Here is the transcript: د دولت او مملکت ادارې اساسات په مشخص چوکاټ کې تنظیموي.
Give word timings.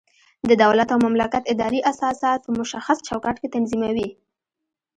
د 0.49 0.51
دولت 0.63 0.89
او 0.93 0.99
مملکت 1.05 1.43
ادارې 1.53 1.79
اساسات 1.91 2.39
په 2.43 2.51
مشخص 2.59 2.97
چوکاټ 3.07 3.35
کې 3.41 3.53
تنظیموي. 3.55 4.09